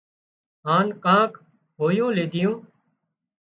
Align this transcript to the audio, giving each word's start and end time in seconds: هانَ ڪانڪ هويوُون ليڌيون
هانَ 0.65 0.85
ڪانڪ 1.03 1.31
هويوُون 1.79 2.11
ليڌيون 2.17 2.55